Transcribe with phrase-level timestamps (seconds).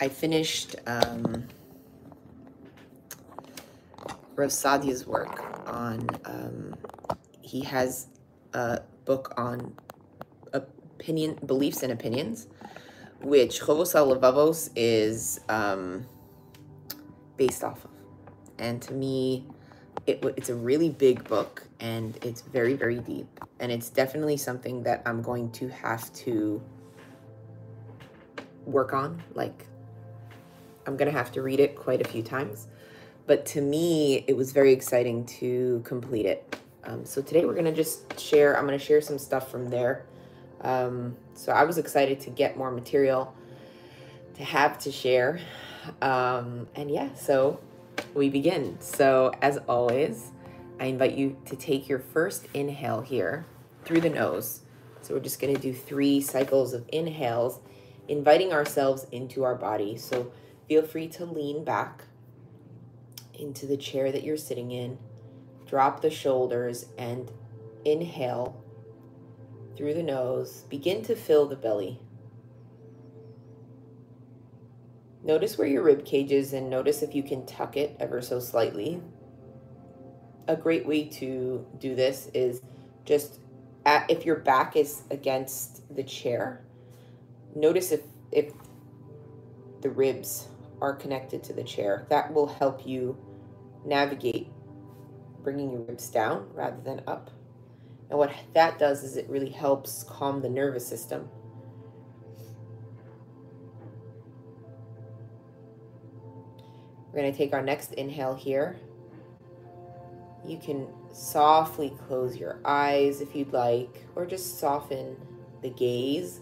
[0.00, 1.48] I finished um,
[4.36, 6.76] Rav Sadia's work on, um,
[7.42, 8.06] he has
[8.54, 9.74] a book on
[10.52, 12.46] opinion, beliefs and opinions,
[13.22, 16.06] which Chovos HaLevavos is um,
[17.36, 17.90] based off of.
[18.58, 19.46] And to me,
[20.06, 23.26] it, it's a really big book and it's very, very deep.
[23.58, 26.62] And it's definitely something that I'm going to have to
[28.64, 29.20] work on.
[29.34, 29.66] Like,
[30.88, 32.66] I'm going to have to read it quite a few times.
[33.26, 36.56] But to me, it was very exciting to complete it.
[36.84, 39.68] Um, so today we're going to just share, I'm going to share some stuff from
[39.68, 40.06] there.
[40.62, 43.34] Um, so I was excited to get more material
[44.36, 45.40] to have to share.
[46.00, 47.60] Um, and yeah, so
[48.14, 48.80] we begin.
[48.80, 50.30] So as always,
[50.80, 53.44] I invite you to take your first inhale here
[53.84, 54.62] through the nose.
[55.02, 57.60] So we're just going to do three cycles of inhales,
[58.08, 59.98] inviting ourselves into our body.
[59.98, 60.32] So
[60.68, 62.04] feel free to lean back
[63.34, 64.98] into the chair that you're sitting in.
[65.66, 67.30] Drop the shoulders and
[67.84, 68.62] inhale
[69.76, 70.64] through the nose.
[70.68, 72.00] Begin to fill the belly.
[75.22, 78.40] Notice where your rib cage is and notice if you can tuck it ever so
[78.40, 79.02] slightly.
[80.46, 82.62] A great way to do this is
[83.04, 83.40] just
[83.84, 86.64] at, if your back is against the chair,
[87.54, 88.00] notice if,
[88.32, 88.52] if
[89.82, 90.48] the ribs
[90.80, 92.06] are connected to the chair.
[92.08, 93.16] That will help you
[93.84, 94.50] navigate
[95.42, 97.30] bringing your ribs down rather than up.
[98.10, 101.28] And what that does is it really helps calm the nervous system.
[107.12, 108.78] We're going to take our next inhale here.
[110.44, 115.16] You can softly close your eyes if you'd like, or just soften
[115.62, 116.40] the gaze.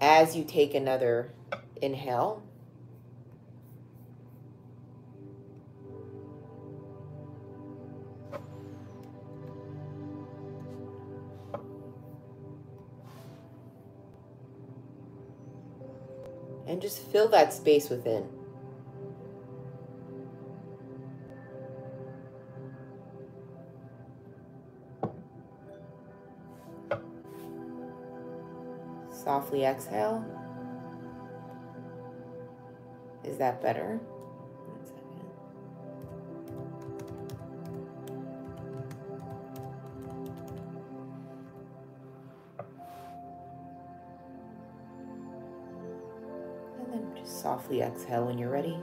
[0.00, 1.32] As you take another
[1.82, 2.42] inhale,
[16.66, 18.28] and just fill that space within.
[29.12, 30.39] Softly exhale.
[33.40, 33.98] That better?
[46.78, 48.76] And then just softly exhale when you're ready.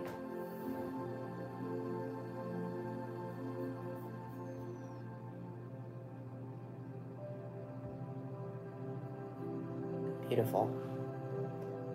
[10.28, 10.75] Beautiful.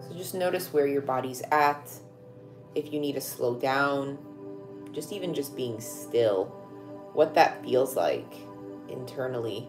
[0.00, 1.90] So just notice where your body's at.
[2.74, 4.18] If you need to slow down,
[4.92, 6.46] just even just being still,
[7.12, 8.32] what that feels like
[8.88, 9.68] internally.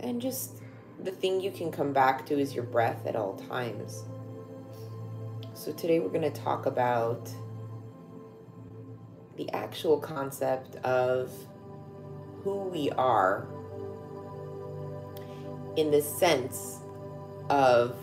[0.00, 0.58] And just
[1.02, 4.04] the thing you can come back to is your breath at all times.
[5.54, 7.28] So today we're going to talk about
[9.36, 11.32] the actual concept of
[12.42, 13.46] who we are
[15.76, 16.80] in the sense
[17.48, 17.96] of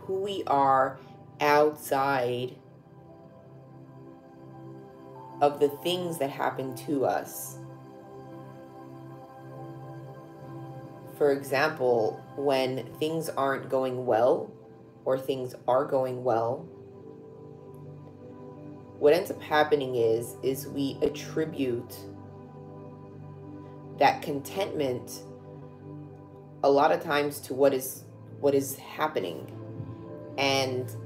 [0.00, 0.98] who we are
[1.40, 2.56] outside
[5.40, 7.58] of the things that happen to us.
[11.18, 14.50] For example, when things aren't going well
[15.04, 16.68] or things are going well,
[18.98, 21.94] what ends up happening is is we attribute
[23.98, 25.22] that contentment
[26.62, 28.04] a lot of times to what is
[28.40, 29.50] what is happening
[30.38, 30.96] and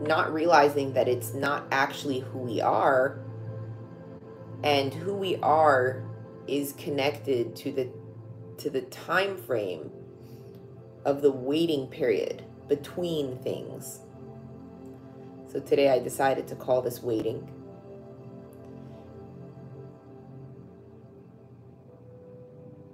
[0.00, 3.20] not realizing that it's not actually who we are
[4.62, 6.04] and who we are
[6.46, 7.88] is connected to the
[8.58, 9.90] to the time frame
[11.04, 14.00] of the waiting period between things.
[15.50, 17.48] So today I decided to call this waiting.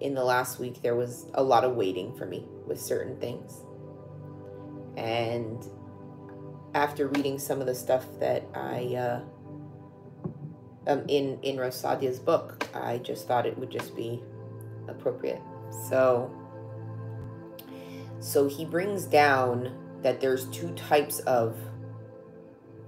[0.01, 3.65] In the last week, there was a lot of waiting for me with certain things.
[4.97, 5.63] And
[6.77, 9.21] after reading some of the stuff that I, uh,
[10.87, 14.23] um, in, in Rav Sadia's book, I just thought it would just be
[14.87, 15.41] appropriate.
[15.89, 16.31] So,
[18.21, 21.57] so he brings down that there's two types of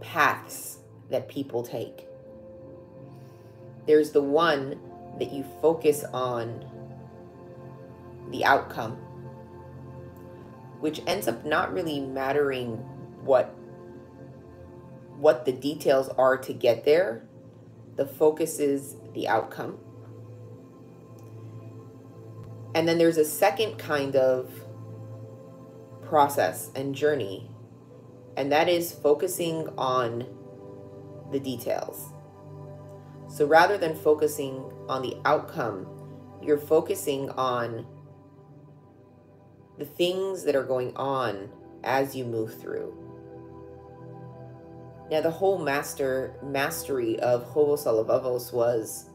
[0.00, 2.06] paths that people take.
[3.86, 4.78] There's the one
[5.18, 6.62] that you focus on
[8.32, 8.98] the outcome,
[10.80, 12.76] which ends up not really mattering
[13.24, 13.57] what
[15.18, 17.26] what the details are to get there.
[17.96, 19.78] The focus is the outcome.
[22.74, 24.50] And then there's a second kind of
[26.04, 27.50] process and journey,
[28.36, 30.26] and that is focusing on
[31.32, 32.12] the details.
[33.28, 35.86] So rather than focusing on the outcome,
[36.42, 37.84] you're focusing on
[39.76, 41.50] the things that are going on
[41.82, 43.07] as you move through.
[45.10, 49.08] Now, the whole master mastery of Chovos HaLevavos was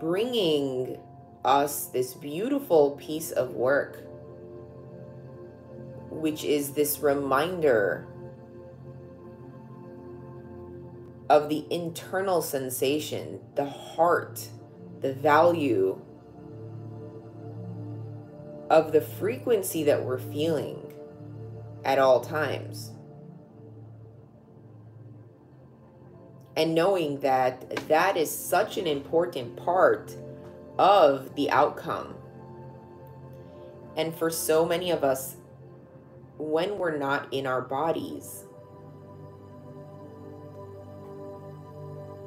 [0.00, 0.98] bringing
[1.44, 3.98] us this beautiful piece of work,
[6.10, 8.08] which is this reminder
[11.30, 14.48] of the internal sensation, the heart,
[15.00, 16.00] the value
[18.70, 20.92] of the frequency that we're feeling
[21.84, 22.91] at all times.
[26.56, 30.14] And knowing that that is such an important part
[30.78, 32.14] of the outcome.
[33.96, 35.36] And for so many of us,
[36.38, 38.44] when we're not in our bodies,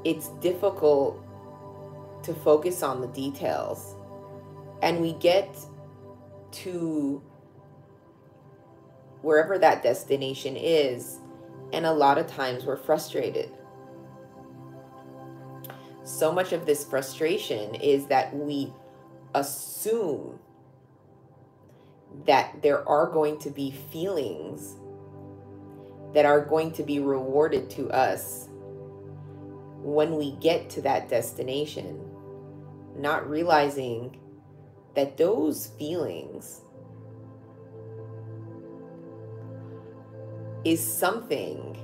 [0.04, 1.22] it's difficult
[2.24, 3.96] to focus on the details.
[4.82, 5.58] And we get
[6.52, 7.22] to
[9.22, 11.20] wherever that destination is,
[11.74, 13.52] and a lot of times we're frustrated.
[16.06, 18.72] So much of this frustration is that we
[19.34, 20.40] assume
[22.28, 24.76] that there are going to be feelings
[26.14, 28.48] that are going to be rewarded to us
[29.82, 32.00] when we get to that destination,
[32.96, 34.18] not realizing
[34.94, 36.62] that those feelings
[40.64, 41.78] is something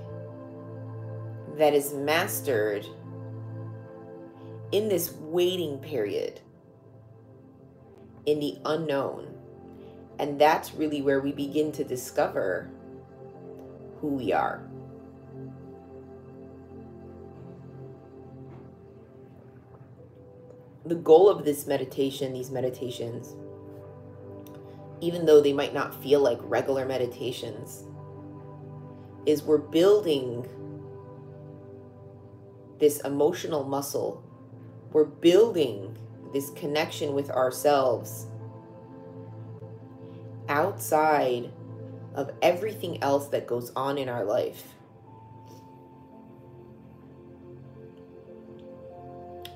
[1.57, 2.87] that is mastered
[4.71, 6.39] in this waiting period,
[8.25, 9.27] in the unknown.
[10.19, 12.69] And that's really where we begin to discover
[13.99, 14.71] who we are.
[20.85, 23.35] the goal of this meditation, these meditations,
[24.99, 27.85] even though they might not feel like regular meditations,
[29.25, 30.47] is we're building
[32.79, 34.23] this emotional muscle.
[34.91, 35.97] We're building
[36.33, 38.27] this connection with ourselves
[40.49, 41.51] outside
[42.13, 44.75] of everything else that goes on in our life.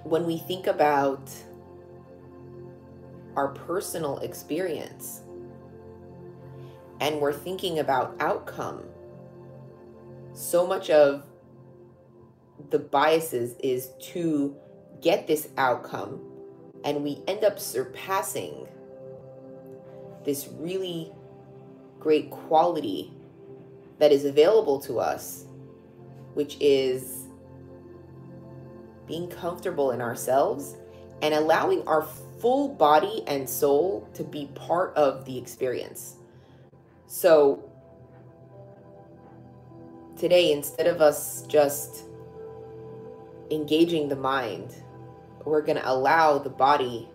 [0.05, 1.31] when we think about
[3.35, 5.23] our personal experience
[7.01, 8.83] and we're thinking about outcome,
[10.33, 11.25] so much of
[12.69, 14.55] the biases is to
[15.05, 16.19] get this outcome
[16.83, 18.67] and we end up surpassing
[20.25, 21.11] this really
[21.99, 23.13] great quality
[23.99, 25.45] that is available to us,
[26.33, 27.27] which is
[29.05, 30.75] being comfortable in ourselves,
[31.21, 32.01] and allowing our
[32.39, 36.15] full body and soul to be part of the experience.
[37.05, 37.69] So,
[40.17, 42.05] today, instead of us just
[43.51, 44.73] engaging the mind,
[45.45, 47.07] we're going to allow the body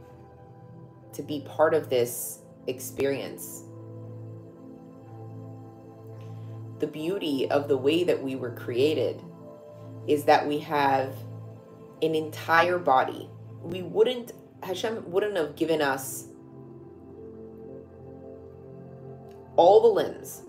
[1.13, 3.65] to be part of this experience.
[6.79, 9.23] The beauty of the way that we were created
[10.07, 11.15] is that we have
[12.03, 13.29] an entire body.
[13.63, 14.33] We wouldn't,
[14.63, 16.29] Hashem wouldn't have given us
[19.57, 20.43] all the limbs,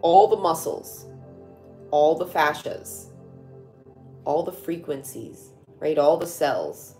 [0.00, 1.06] all the muscles,
[1.92, 3.10] all the fascias,
[4.24, 5.51] all the frequencies,
[5.82, 5.98] right?
[5.98, 6.94] All the cells.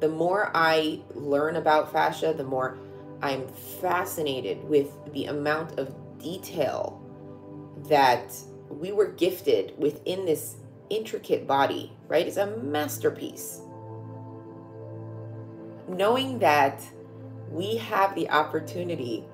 [0.00, 2.78] The more I learn about fascia, the more
[3.20, 3.48] I'm
[3.80, 7.02] fascinated with the amount of detail
[7.88, 8.32] that
[8.70, 10.54] we were gifted within this
[10.88, 12.28] intricate body, right?
[12.28, 13.60] It's a masterpiece.
[15.88, 16.80] Knowing that
[17.50, 19.24] we have the opportunity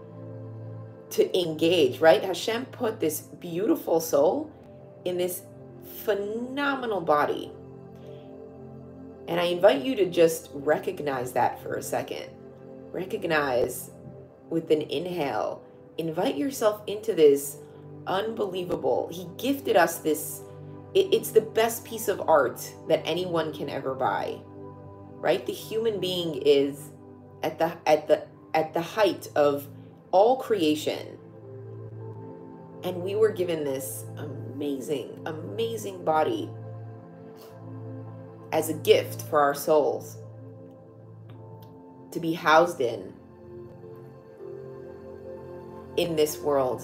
[1.10, 2.24] to engage, right?
[2.24, 4.50] Hashem put this beautiful soul
[5.04, 5.42] in this
[6.04, 7.52] phenomenal body.
[9.28, 12.26] And I invite you to just recognize that for a second.
[12.92, 13.90] Recognize
[14.50, 15.62] with an inhale,
[15.98, 17.58] invite yourself into this
[18.06, 19.08] unbelievable.
[19.10, 20.42] He gifted us this
[20.94, 24.38] it, it's the best piece of art that anyone can ever buy
[25.24, 26.90] right the human being is
[27.42, 29.66] at the at the at the height of
[30.12, 31.18] all creation.
[32.84, 36.50] And we were given this amazing, amazing body
[38.54, 40.16] as a gift for our souls
[42.12, 43.12] to be housed in
[45.96, 46.82] in this world.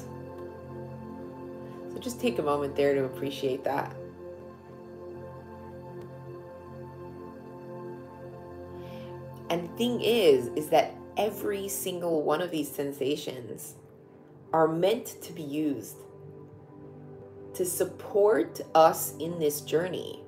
[1.93, 3.95] So just take a moment there to appreciate that.
[9.49, 13.75] And the thing is, is that every single one of these sensations
[14.53, 15.99] are meant to be used
[17.55, 20.25] to support us in this journey.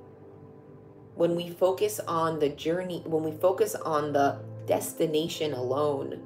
[1.23, 6.21] When we focus on the journey, when we focus on the destination alone,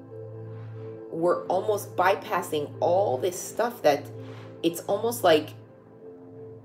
[1.10, 4.06] we're almost bypassing all this stuff that
[4.62, 5.50] it's almost like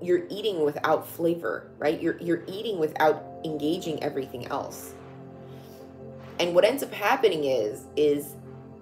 [0.00, 2.00] you're eating without flavor, right?
[2.00, 4.94] You're you're eating without engaging everything else.
[6.40, 8.36] And what ends up happening is is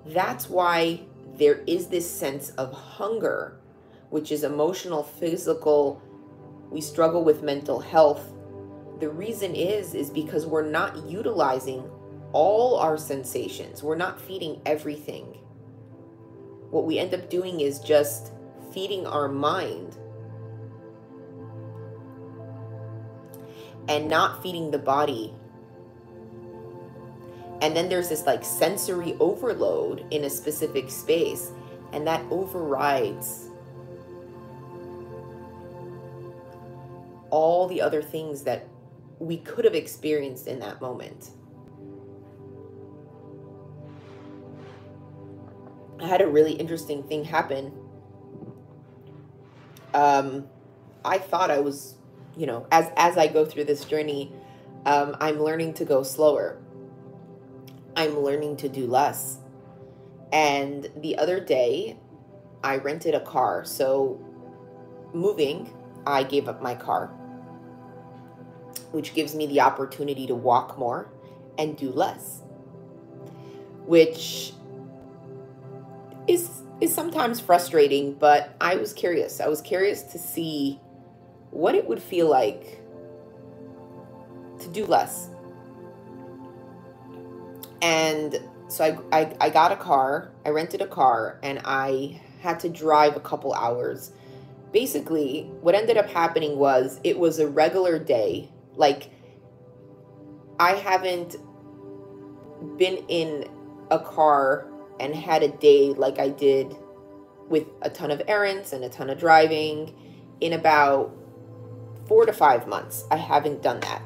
[0.06, 1.00] that's why
[1.34, 3.58] there is this sense of hunger,
[4.10, 6.00] which is emotional, physical,
[6.70, 8.32] we struggle with mental health.
[9.00, 11.90] The reason is is because we're not utilizing
[12.32, 13.82] all our sensations.
[13.82, 15.38] We're not feeding everything.
[16.70, 18.32] What we end up doing is just
[18.72, 19.96] feeding our mind
[23.88, 25.34] and not feeding the body
[27.60, 31.52] and then there's this like sensory overload in a specific space,
[31.92, 33.48] and that overrides
[37.30, 38.66] all the other things that
[39.20, 41.30] we could have experienced in that moment.
[46.00, 47.72] I had a really interesting thing happen.
[49.94, 50.48] Um,
[51.04, 51.94] I thought I was,
[52.36, 54.32] you know, as as I go through this journey,
[54.86, 56.58] um, I'm learning to go slower
[57.96, 59.38] I'm learning to do less.
[60.32, 61.98] And the other day,
[62.62, 63.64] I rented a car.
[63.64, 64.18] So,
[65.12, 65.70] moving,
[66.06, 67.12] I gave up my car,
[68.92, 71.10] which gives me the opportunity to walk more
[71.58, 72.42] and do less,
[73.86, 74.52] which
[76.26, 79.40] is is sometimes frustrating, but I was curious.
[79.40, 80.80] I was curious to see
[81.50, 82.80] what it would feel like
[84.60, 85.30] to do less
[87.82, 92.60] and so I, I, I got a car, I rented a car, and I had
[92.60, 94.12] to drive a couple hours.
[94.72, 98.50] Basically, what ended up happening was it was a regular day.
[98.80, 99.10] Like,
[100.58, 101.36] I haven't
[102.78, 103.46] been in
[103.90, 104.66] a car
[104.98, 106.74] and had a day like I did
[107.46, 109.94] with a ton of errands and a ton of driving
[110.40, 111.14] in about
[112.08, 113.04] four to five months.
[113.10, 114.00] I haven't done that.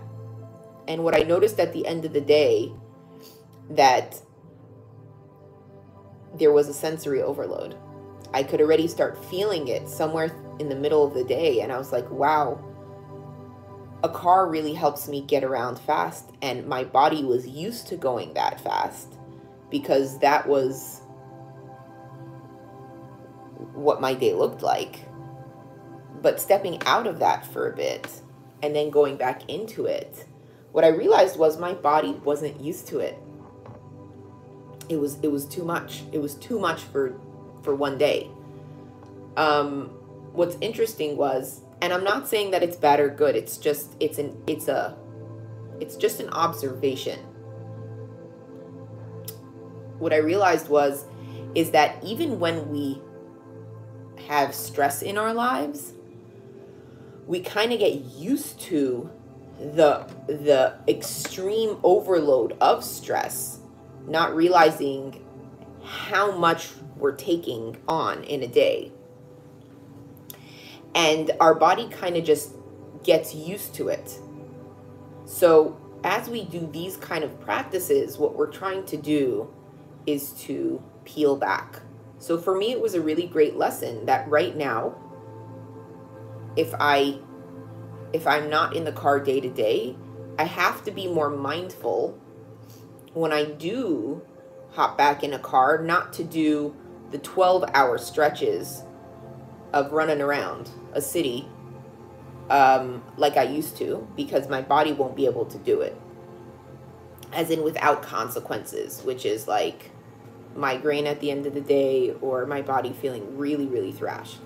[0.89, 2.73] And what I noticed at the end of the day
[3.71, 4.21] that
[6.37, 7.79] there was a sensory overload.
[8.33, 11.61] I could already start feeling it somewhere in the middle of the day.
[11.61, 12.74] And I was like, wow,
[14.05, 16.31] a car really helps me get around fast.
[16.41, 19.15] And my body was used to going that fast
[19.71, 21.01] because that was
[23.73, 25.01] what my day looked like.
[26.23, 28.09] But stepping out of that for a bit
[28.63, 30.27] and then going back into it,
[30.71, 33.19] what I realized was my body wasn't used to it
[34.89, 36.03] it was it was too much.
[36.13, 37.19] It was too much for
[37.63, 38.31] for one day.
[39.37, 39.91] Um,
[40.33, 43.37] what's interesting was, and I'm not saying that it's bad or good.
[43.37, 44.97] It's just it's an it's a
[45.81, 47.19] it's just an observation.
[49.99, 51.05] What I realized was
[51.55, 53.01] is that even when we
[54.29, 55.93] have stress in our lives,
[57.27, 59.11] we kind of get used to
[59.59, 63.61] the the extreme overload of stress
[64.07, 65.25] not realizing
[65.83, 68.93] how much we're taking on in a day.
[70.95, 72.55] And our body kind of just
[73.03, 74.19] gets used to it.
[75.25, 79.53] So, as we do these kind of practices, what we're trying to do
[80.07, 81.81] is to peel back.
[82.19, 84.97] So, for me, it was a really great lesson that right now,
[86.57, 87.19] if I
[88.13, 89.97] if I'm not in the car day to day,
[90.39, 92.17] I have to be more mindful
[93.13, 94.23] when I do
[94.73, 96.77] hop back in a car, not to do
[97.11, 98.83] the 12 hour stretches
[99.75, 101.47] of running around a city
[102.49, 106.01] um, like I used to because my body won't be able to do it.
[107.33, 109.91] As in without consequences, which is like
[110.55, 114.39] migraine at the end of the day or my body feeling really, really thrashed.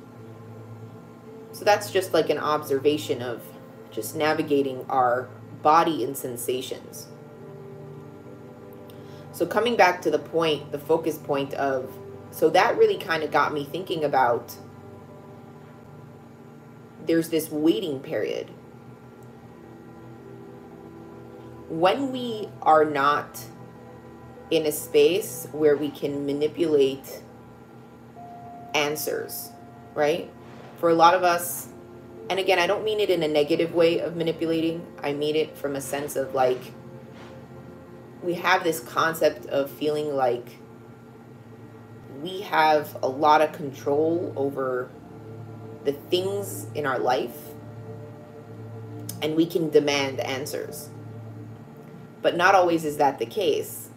[1.53, 3.43] So that's just like an observation of
[3.91, 5.29] just navigating our
[5.63, 7.09] body and sensations.
[9.33, 11.93] So coming back to the point, the focus point of
[12.31, 14.55] So that really kind of got me thinking about
[17.09, 18.49] there's this waiting period.
[21.69, 23.43] When we are not
[24.51, 27.23] in a space where we can manipulate
[28.75, 29.51] answers,
[29.95, 30.31] right?
[30.79, 31.69] For a lot of us,
[32.31, 35.57] and again, I don't mean it in a negative way of manipulating, I mean it
[35.57, 36.61] from a sense of like,
[38.23, 40.59] we have this concept of feeling like
[42.23, 44.91] we have a lot of control over
[45.85, 47.37] the things in our life
[49.23, 50.91] and we can demand answers.
[52.23, 53.91] But not always is that the case.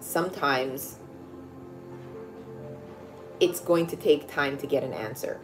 [0.00, 0.98] Sometimes
[3.40, 5.40] it's going to take time to get an answer.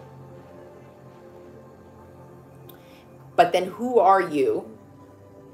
[3.37, 4.69] But then who are you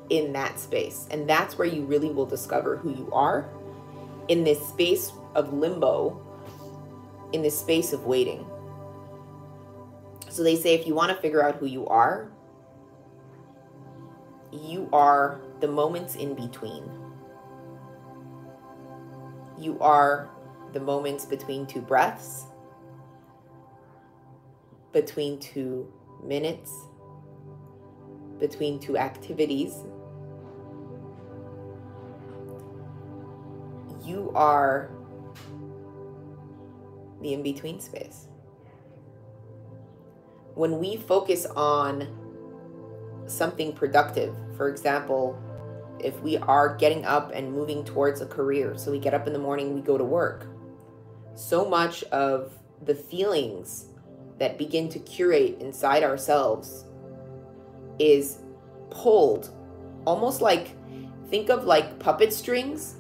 [0.09, 1.07] in that space?
[1.11, 3.49] And that's where you really will discover who you are
[4.29, 6.21] in this space of limbo,
[7.35, 8.47] in this space of waiting.
[10.31, 12.31] So they say if you want to figure out who you are,
[14.53, 16.88] you are the moments in between.
[19.59, 20.31] You are
[20.73, 22.47] the moments between two breaths,
[24.93, 26.73] between two minutes,
[28.38, 29.75] between two activities.
[34.05, 34.94] You are
[37.25, 38.28] the in between space.
[40.54, 42.07] When we focus on
[43.26, 45.37] something productive, for example,
[45.99, 49.33] if we are getting up and moving towards a career, so we get up in
[49.33, 50.47] the morning, we go to work,
[51.35, 52.52] so much of
[52.85, 53.87] the feelings
[54.38, 56.85] that begin to curate inside ourselves
[57.99, 58.38] is
[58.90, 59.50] pulled
[60.04, 60.76] almost like
[61.31, 62.97] think of like puppet strings,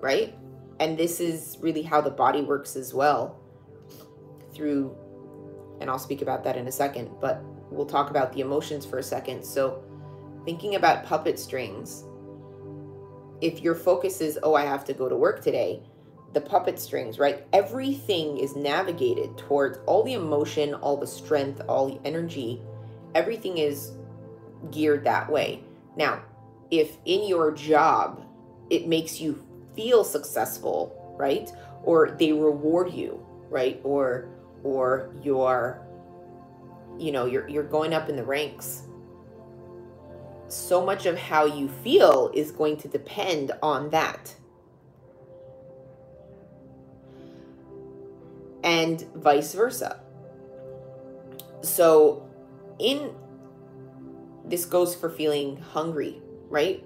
[0.00, 0.34] right?
[0.78, 3.43] And this is really how the body works as well
[4.54, 4.96] through
[5.80, 8.98] and I'll speak about that in a second, but we'll talk about the emotions for
[8.98, 9.44] a second.
[9.44, 9.82] So,
[10.44, 12.04] thinking about puppet strings,
[13.40, 15.82] if your focus is, oh, I have to go to work today,
[16.32, 17.46] the puppet strings, right?
[17.52, 22.60] Everything is navigated towards all the emotion, all the strength, all the energy.
[23.14, 23.92] Everything is
[24.70, 25.62] geared that way.
[25.96, 26.22] Now,
[26.70, 28.24] if in your job
[28.70, 29.40] it makes you
[29.76, 31.50] feel successful, right?
[31.84, 33.80] Or they reward you, right?
[33.84, 34.28] Or
[34.64, 35.80] or you're
[36.98, 38.82] you know, you're you're going up in the ranks.
[40.48, 44.34] So much of how you feel is going to depend on that.
[48.64, 50.00] and vice versa.
[51.62, 52.28] So,
[52.78, 53.14] in
[54.44, 56.84] this goes for feeling hungry, right?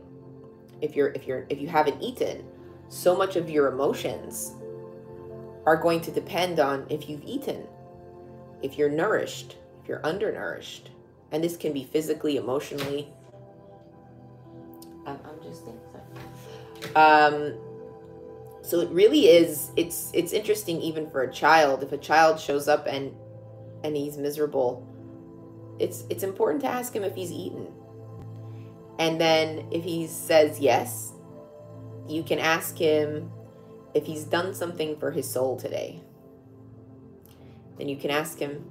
[0.82, 2.44] If you're if you're if you haven't eaten,
[2.88, 4.52] so much of your emotions
[5.68, 7.66] are going to depend on if you've eaten,
[8.62, 10.88] if you're nourished, if you're undernourished.
[11.30, 13.12] And this can be physically, emotionally.
[15.06, 16.96] I'm, I'm just thinking.
[16.96, 17.54] um
[18.62, 22.66] so it really is it's it's interesting even for a child if a child shows
[22.66, 23.14] up and
[23.84, 24.86] and he's miserable
[25.78, 27.66] it's it's important to ask him if he's eaten
[28.98, 31.12] and then if he says yes
[32.08, 33.30] you can ask him
[33.98, 36.00] if he's done something for his soul today
[37.76, 38.64] then you can ask him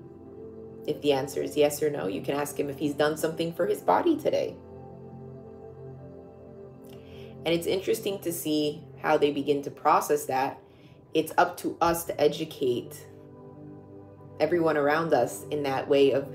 [0.86, 3.54] if the answer is yes or no you can ask him if he's done something
[3.54, 4.56] for his body today
[7.48, 10.60] and it's interesting to see how they begin to process that.
[11.14, 13.08] It's up to us to educate
[14.42, 16.30] everyone around us in that way of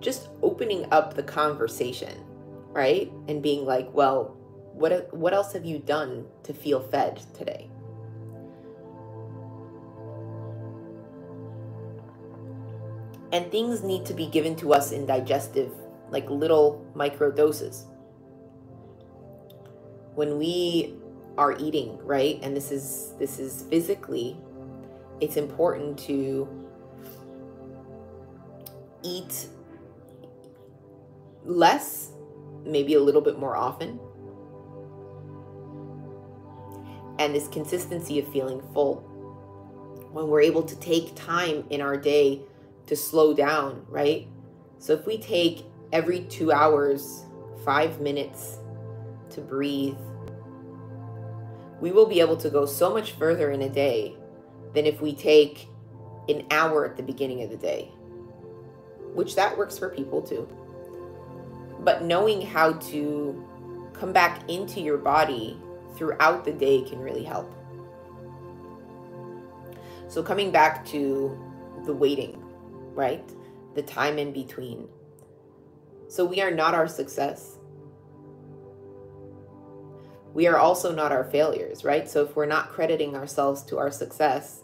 [0.00, 2.22] just opening up the conversation,
[2.66, 3.10] right?
[3.28, 4.36] And being like, well,
[4.74, 7.68] what what else have you done to feel fed today?
[13.32, 15.72] And things need to be given to us in digestive,
[16.10, 17.86] like little micro doses.
[20.14, 20.94] When we
[21.38, 22.38] are eating, right?
[22.42, 24.36] And this is this is physically
[25.22, 26.48] it's important to
[29.04, 29.46] eat
[31.44, 32.10] less,
[32.64, 34.00] maybe a little bit more often.
[37.22, 38.96] And this consistency of feeling full.
[40.10, 42.40] When we're able to take time in our day
[42.86, 44.26] to slow down, right?
[44.80, 47.22] So if we take every two hours,
[47.64, 48.56] five minutes
[49.30, 49.96] to breathe,
[51.80, 54.16] we will be able to go so much further in a day
[54.74, 55.68] than if we take
[56.28, 57.92] an hour at the beginning of the day,
[59.14, 60.48] which that works for people too.
[61.84, 63.44] But knowing how to
[63.92, 65.56] come back into your body
[66.02, 67.54] throughout the day can really help.
[70.08, 71.38] So, coming back to
[71.86, 72.42] the waiting,
[72.92, 73.24] right?
[73.76, 74.88] The time in between.
[76.08, 77.56] So, we are not our success.
[80.34, 82.10] We are also not our failures, right?
[82.10, 84.62] So, if we're not crediting ourselves to our success,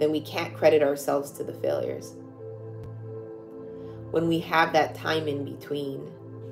[0.00, 2.14] then we can't credit ourselves to the failures.
[4.10, 6.10] When we have that time in between,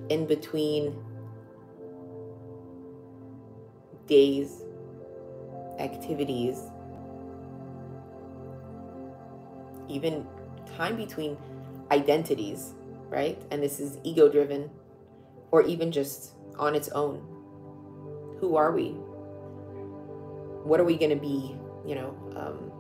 [0.09, 0.95] in between
[4.07, 4.63] days,
[5.79, 6.59] activities,
[9.89, 10.27] even
[10.77, 11.37] time between
[11.91, 12.75] identities,
[13.09, 13.41] right?
[13.51, 14.71] And this is ego driven
[15.51, 17.19] or even just on its own.
[18.41, 18.91] Who are we?
[20.65, 21.57] What are we going to be?
[21.87, 22.73] You know, um,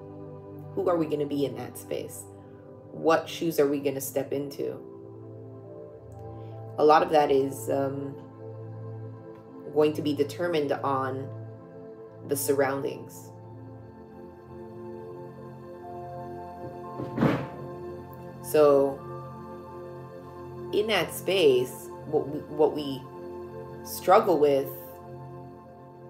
[0.74, 2.22] who are we going to be in that space?
[2.92, 4.78] What shoes are we going to step into?
[6.78, 8.14] A lot of that is um,
[9.74, 11.28] going to be determined on
[12.28, 13.30] the surroundings.
[18.42, 18.98] So,
[20.72, 23.02] in that space, what we, what we
[23.84, 24.68] struggle with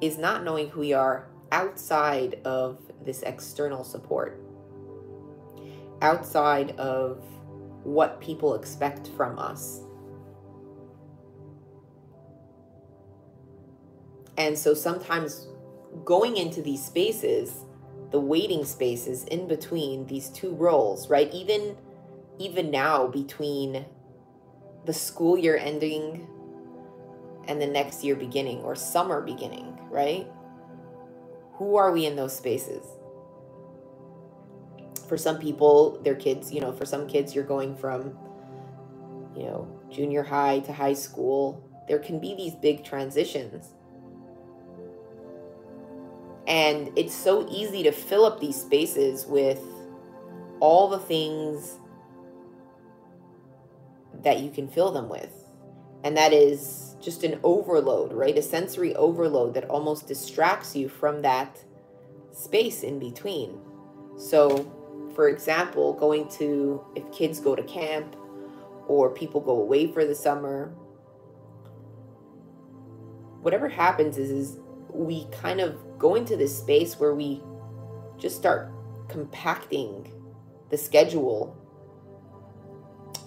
[0.00, 4.40] is not knowing who we are outside of this external support,
[6.00, 7.22] outside of
[7.84, 9.82] what people expect from us.
[14.36, 15.46] And so sometimes
[16.04, 17.64] going into these spaces,
[18.10, 21.32] the waiting spaces in between these two roles, right?
[21.32, 21.76] Even
[22.38, 23.84] even now between
[24.84, 26.26] the school year ending
[27.46, 30.26] and the next year beginning or summer beginning, right?
[31.54, 32.84] Who are we in those spaces?
[35.08, 38.16] For some people, their kids, you know, for some kids, you're going from,
[39.36, 41.68] you know, junior high to high school.
[41.86, 43.74] There can be these big transitions.
[46.46, 49.60] And it's so easy to fill up these spaces with
[50.60, 51.78] all the things
[54.22, 55.32] that you can fill them with.
[56.04, 58.36] And that is just an overload, right?
[58.36, 61.58] A sensory overload that almost distracts you from that
[62.32, 63.58] space in between.
[64.16, 64.70] So,
[65.14, 68.16] for example, going to, if kids go to camp
[68.86, 70.72] or people go away for the summer,
[73.42, 74.58] whatever happens is, is
[74.90, 77.40] we kind of go into this space where we
[78.18, 78.72] just start
[79.08, 80.12] compacting
[80.68, 81.56] the schedule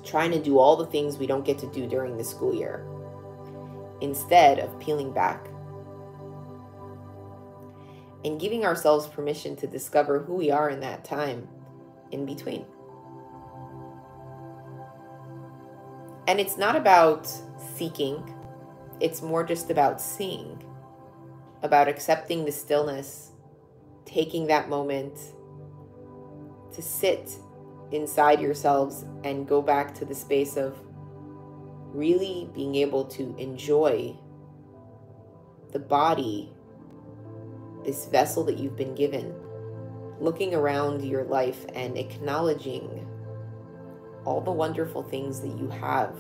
[0.03, 2.85] trying to do all the things we don't get to do during the school year
[4.01, 5.47] instead of peeling back
[8.25, 11.47] and giving ourselves permission to discover who we are in that time
[12.11, 12.65] in between.
[16.27, 17.31] And it's not about
[17.77, 18.35] seeking,
[18.99, 20.61] it's more just about seeing,
[21.65, 23.32] about accepting the stillness,
[24.06, 25.17] taking that moment
[26.73, 27.32] to sit
[27.91, 30.78] inside yourselves and go back to the space of
[31.91, 34.15] really being able to enjoy
[35.71, 36.54] the body,
[37.84, 39.34] this vessel that you've been given,
[40.19, 43.08] looking around your life and acknowledging
[44.23, 46.15] all the wonderful things that you have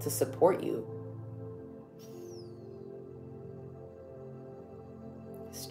[0.00, 0.86] to support you.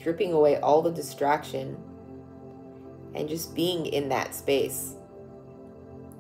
[0.06, 1.76] Stripping away all the distraction
[3.16, 4.94] and just being in that space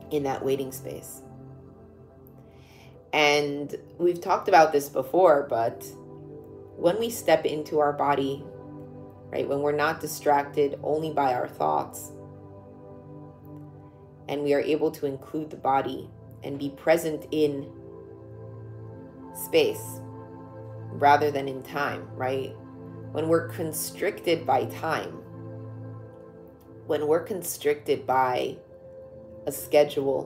[0.09, 1.21] in that waiting space.
[3.13, 5.85] And we've talked about this before, but
[6.75, 8.43] when we step into our body,
[9.29, 12.11] right, when we're not distracted only by our thoughts,
[14.27, 16.09] and we are able to include the body
[16.43, 17.71] and be present in
[19.35, 19.99] space
[20.93, 22.55] rather than in time, right?
[23.15, 25.21] When we're constricted by time,
[26.85, 28.57] when we're constricted by
[29.47, 30.25] a schedule,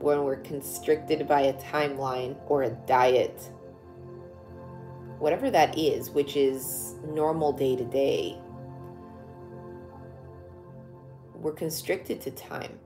[0.00, 3.40] when we're constricted by a timeline or a diet,
[5.20, 8.36] whatever that is, which is normal day to day,
[11.36, 12.76] we're constricted to time.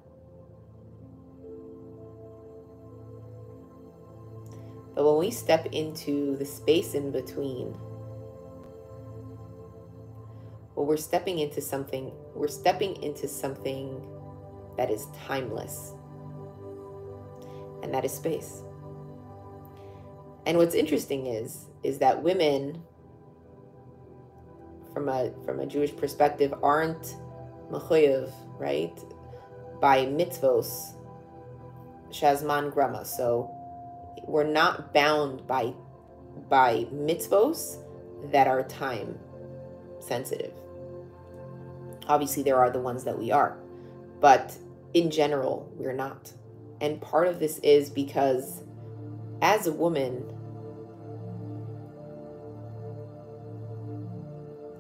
[4.94, 7.74] But when we step into the space in between,
[10.74, 14.02] well, we're stepping into something, we're stepping into something
[14.76, 15.92] that is timeless.
[17.82, 18.62] And that is space.
[20.46, 22.82] And what's interesting is is that women
[24.92, 27.16] from a from a Jewish perspective aren't
[27.70, 28.98] mechuyev, right?
[29.80, 30.94] By mitzvos,
[32.10, 33.04] shazman grama.
[33.04, 33.50] So
[34.26, 35.74] we're not bound by
[36.48, 37.78] by mitzvos
[38.32, 39.18] that are time
[40.00, 40.52] sensitive.
[42.06, 43.58] Obviously, there are the ones that we are,
[44.20, 44.56] but
[44.92, 46.32] in general, we're not.
[46.80, 48.62] And part of this is because
[49.40, 50.24] as a woman,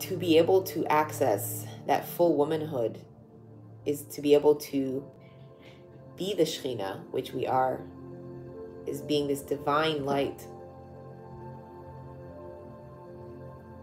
[0.00, 3.00] to be able to access that full womanhood
[3.86, 5.04] is to be able to
[6.16, 7.80] be the Shekhinah, which we are,
[8.86, 10.46] is being this divine light.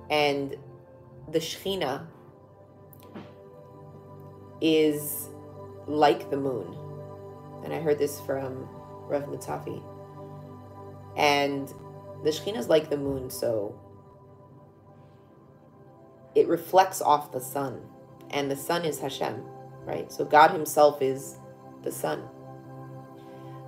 [0.10, 0.56] And
[1.32, 2.06] the Shekhinah
[4.62, 5.30] is
[5.88, 6.76] like the moon.
[7.64, 8.68] And I heard this from
[9.08, 9.84] Rev Mutzafi.
[11.18, 11.68] And
[12.24, 13.78] the Shekhinah is like the moon, so
[16.36, 17.82] it reflects off the sun.
[18.30, 19.44] And the sun is Hashem,
[19.84, 20.12] right?
[20.12, 21.38] So God Himself is
[21.84, 22.24] the sun.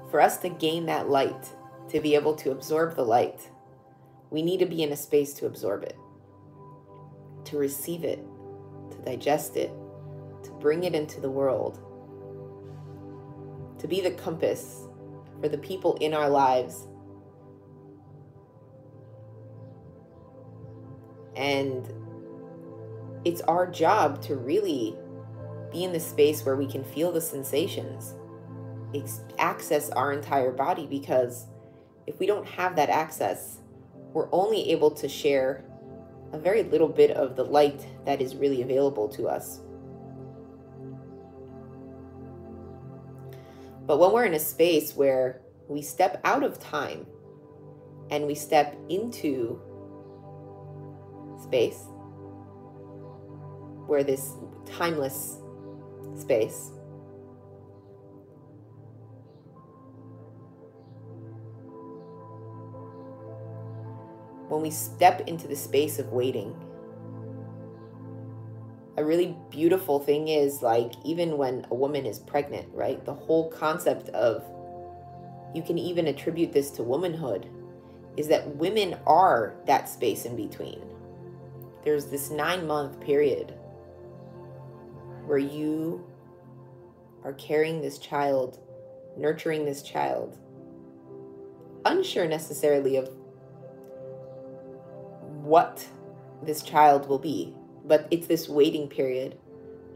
[0.10, 1.50] For us to gain that light,
[1.90, 3.50] to be able to absorb the light,
[4.30, 5.98] we need to be in a space to absorb it,
[7.46, 8.24] to receive it,
[8.92, 9.72] to digest it,
[10.64, 11.78] bring it into the world,
[13.80, 14.88] to be the compass
[15.42, 16.88] for the people in our lives.
[21.36, 21.92] And
[23.26, 24.96] it's our job to really
[25.70, 28.16] be in the space where we can feel the sensations,
[29.38, 31.48] access our entire body, because
[32.08, 33.58] if we don't have that access,
[34.14, 35.66] we're only able to share
[36.32, 39.60] a very little bit of the light that is really available to us.
[43.86, 47.06] But when we're in a space where we step out of time
[48.10, 49.60] and we step into
[51.44, 51.80] space,
[53.88, 54.34] where this
[54.66, 55.38] timeless
[56.16, 56.72] space
[64.48, 66.56] when we step into the space of waiting
[68.98, 73.04] a really beautiful thing is like even when a woman is pregnant right?
[73.06, 74.44] The whole concept of
[75.56, 77.50] you can even attribute this to womanhood
[78.18, 80.82] is that women are that space in between.
[81.84, 83.54] There's this 9 month period
[85.26, 86.06] where you
[87.24, 88.60] are carrying this child,
[89.18, 90.38] nurturing this child,
[91.86, 93.10] unsure necessarily of
[95.42, 95.88] what
[96.42, 97.54] this child will be,
[97.86, 99.38] but it's this waiting period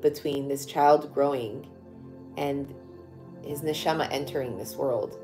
[0.02, 1.68] between this child growing
[2.38, 2.74] and
[3.44, 5.18] his neshama entering this world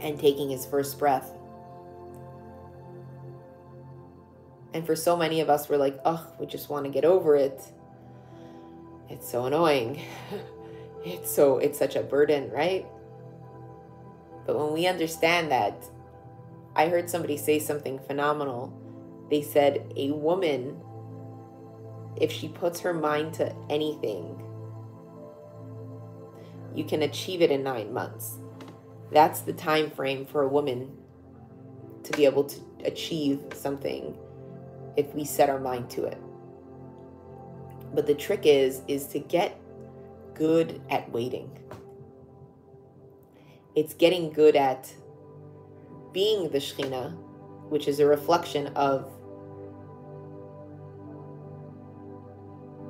[0.00, 1.30] and taking his first breath.
[4.72, 7.36] And for so many of us, we're like, oh, we just want to get over
[7.36, 7.60] it
[9.08, 10.00] it's so annoying.
[11.04, 12.86] it's so it's such a burden, right?
[14.46, 15.84] But when we understand that,
[16.76, 18.72] I heard somebody say something phenomenal.
[19.30, 20.80] They said a woman
[22.16, 24.40] if she puts her mind to anything,
[26.74, 28.38] you can achieve it in 9 months.
[29.12, 30.96] That's the time frame for a woman
[32.02, 34.16] to be able to achieve something
[34.96, 36.18] if we set our mind to it.
[37.94, 39.60] But the trick is is to get
[40.34, 41.50] good at waiting.
[43.76, 44.92] It's getting good at
[46.12, 47.16] being the Shekhinah,
[47.68, 49.10] which is a reflection of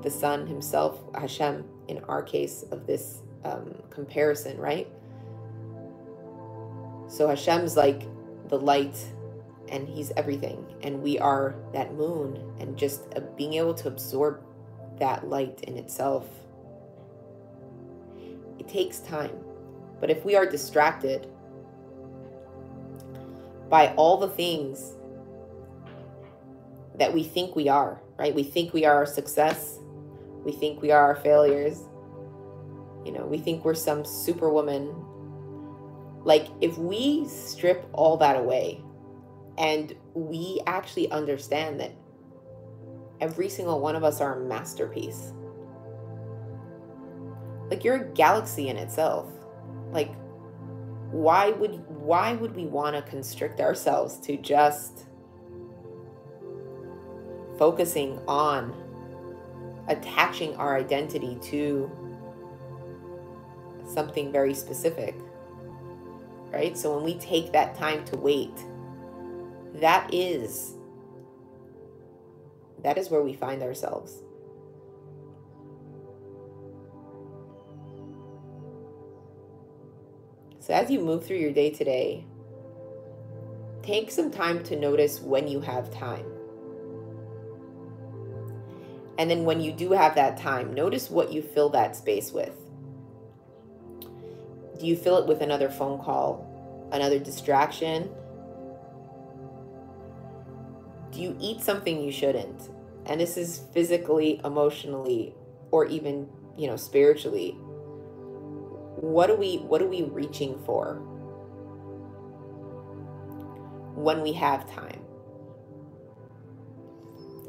[0.04, 4.88] the Sun himself, Hashem, in our case of this um, comparison, right?
[7.08, 8.02] So Hashem's like
[8.48, 8.96] the light
[9.68, 10.64] and he's everything.
[10.82, 14.42] And we are that moon and just uh, being able to absorb
[14.98, 16.28] that light in itself.
[18.58, 19.36] It takes time.
[20.00, 21.28] But if we are distracted
[23.70, 24.92] by all the things
[26.96, 28.34] that we think we are, right?
[28.34, 29.78] We think we are our success.
[30.44, 31.88] We think we are our failures.
[33.04, 34.94] You know, we think we're some superwoman.
[36.22, 38.83] Like, if we strip all that away
[39.59, 41.92] and we actually understand that
[43.20, 45.33] every single one of us are a masterpiece.
[47.70, 49.30] Like you're a galaxy in itself.
[49.90, 50.14] Like
[51.11, 55.07] why would why would we want to constrict ourselves to just
[57.57, 58.74] focusing on
[59.88, 61.90] attaching our identity to
[63.87, 65.14] something very specific?
[66.53, 66.77] Right?
[66.77, 68.57] So when we take that time to wait,
[69.75, 70.75] that is
[72.83, 74.23] that is where we find ourselves.
[80.61, 82.25] So, as you move through your day today,
[83.83, 86.34] take some time to notice when you have time.
[89.18, 92.55] And then when you do have that time, notice what you fill that space with.
[94.79, 98.11] Do you fill it with another phone call, another distraction?
[101.12, 102.70] Do you eat something you shouldn't?
[103.07, 105.35] And this is physically, emotionally,
[105.70, 107.53] or even, you know, spiritually.
[108.96, 110.96] What are we what are we reaching for
[113.94, 115.03] when we have time?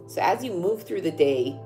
[0.07, 1.59] So as you move through the day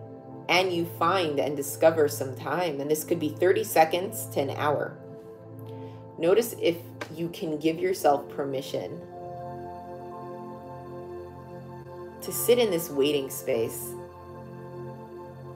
[0.47, 4.49] and you find and discover some time, and this could be 30 seconds to an
[4.51, 4.97] hour,
[6.17, 6.77] notice if
[7.13, 8.99] you can give yourself permission
[12.21, 13.89] to sit in this waiting space.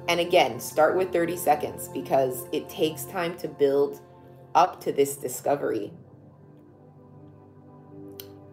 [0.08, 4.02] And again, start with 30 seconds because it takes time to build
[4.54, 5.92] up to this discovery.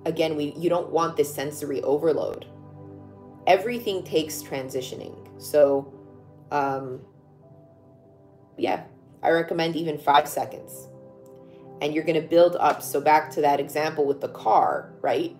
[0.06, 2.46] Again, we you don't want this sensory overload
[3.50, 5.16] everything takes transitioning.
[5.42, 5.92] So,
[6.52, 7.00] um,
[8.56, 8.84] yeah,
[9.24, 10.86] I recommend even five seconds.
[11.82, 12.80] And you're going to build up.
[12.80, 15.36] So, back to that example with the car, right?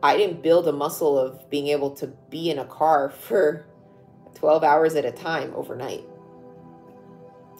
[0.00, 3.66] I didn't build a muscle of being able to be in a car for
[4.34, 6.04] 12 hours at a time overnight.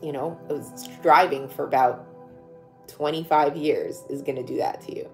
[0.02, 2.06] You know, was driving for about
[2.88, 5.10] 25 years is going to do that to you.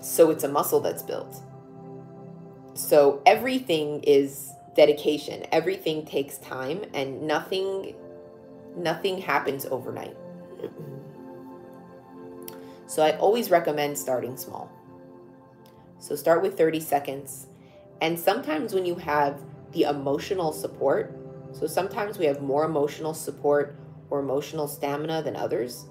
[0.00, 1.42] So it's a muscle that's built.
[2.74, 5.46] So everything is dedication.
[5.52, 7.94] Everything takes time and nothing
[8.76, 10.16] nothing happens overnight.
[12.86, 14.70] So I always recommend starting small.
[15.98, 17.46] So start with 30 seconds.
[18.00, 19.40] And sometimes when you have
[19.72, 21.16] the emotional support,
[21.52, 23.76] so sometimes we have more emotional support
[24.10, 25.86] or emotional stamina than others,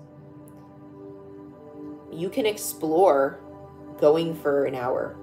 [2.14, 3.40] you can explore
[4.00, 5.16] going for an hour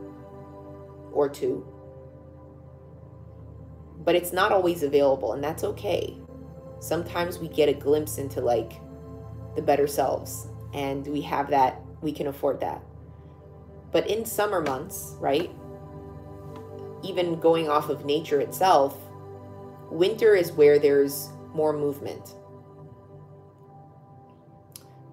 [1.13, 1.67] or two.
[4.05, 6.17] But it's not always available, and that's okay.
[6.81, 8.81] Sometimes we get a glimpse into like
[9.55, 12.83] the better selves, and we have that, we can afford that.
[13.93, 15.51] But in summer months, right?
[17.05, 18.97] Even going off of nature itself,
[19.91, 22.35] winter is where there's more movement.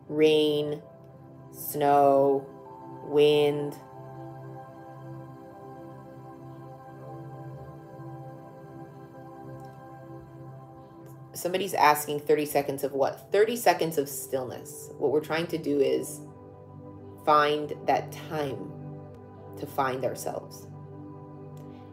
[0.08, 0.82] Rain,
[1.52, 2.48] snow,
[3.10, 3.76] wind.
[11.34, 13.32] Somebody's asking 30 seconds of what?
[13.32, 14.90] 30 seconds of stillness.
[14.98, 16.20] What we're trying to do is
[17.26, 18.72] find that time
[19.58, 20.68] to find ourselves.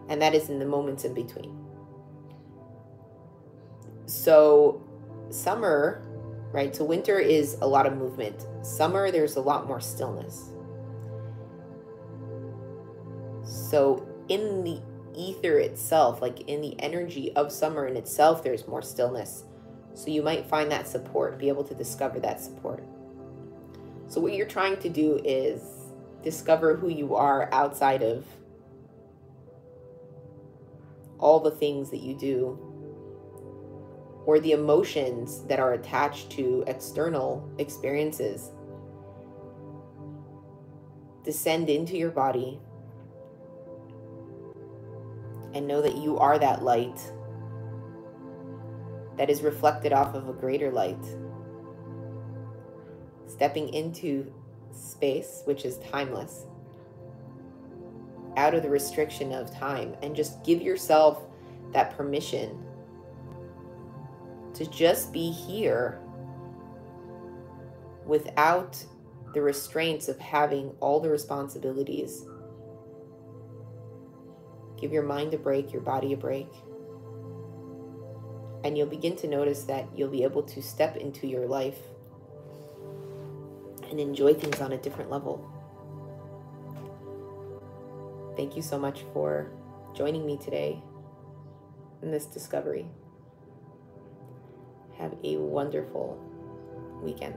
[0.08, 1.56] And that is in the moments in between.
[4.06, 4.82] So,
[5.30, 6.02] summer,
[6.52, 6.74] right?
[6.74, 8.46] So, winter is a lot of movement.
[8.62, 10.50] Summer, there's a lot more stillness.
[13.70, 14.80] So in the
[15.16, 19.42] ether itself, like in the energy of summer in itself, there's more stillness.
[19.94, 22.84] So you might find that support, be able to discover that support.
[24.06, 25.62] So what you're trying to do is
[26.22, 28.24] discover who you are outside of
[31.18, 32.58] all the things that you do
[34.26, 38.52] or the emotions that are attached to external experiences.
[41.24, 42.60] Descend into your body
[45.56, 47.00] and know that you are that light
[49.16, 51.02] that is reflected off of a greater light.
[53.26, 54.30] Stepping into
[54.70, 56.44] space, which is timeless,
[58.36, 61.22] out of the restriction of time, and just give yourself
[61.72, 62.62] that permission
[64.52, 65.98] to just be here
[68.04, 68.84] without
[69.32, 72.26] the restraints of having all the responsibilities
[74.78, 76.48] Give your mind a break, your body a break.
[78.64, 81.78] And you'll begin to notice that you'll be able to step into your life
[83.90, 85.52] and enjoy things on a different level.
[88.36, 89.50] Thank you so much for
[89.94, 90.82] joining me today
[92.02, 92.86] in this discovery.
[94.98, 96.22] Have a wonderful
[97.02, 97.36] weekend.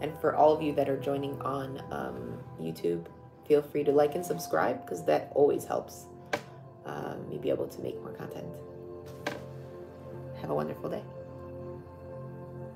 [0.00, 3.06] And for all of you that are joining on um, YouTube,
[3.46, 6.06] feel free to like and subscribe because that always helps
[6.84, 8.46] um, me be able to make more content.
[10.40, 11.02] Have a wonderful day.